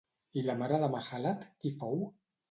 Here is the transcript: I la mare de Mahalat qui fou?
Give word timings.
I 0.39 0.43
la 0.45 0.53
mare 0.61 0.79
de 0.83 0.87
Mahalat 0.95 1.45
qui 1.65 1.73
fou? 1.83 2.01